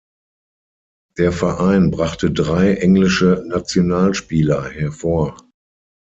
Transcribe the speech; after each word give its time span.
Der 1.19 1.31
Verein 1.31 1.91
brachte 1.91 2.31
drei 2.31 2.73
englische 2.73 3.43
Nationalspieler 3.45 4.67
hervor. 4.67 5.37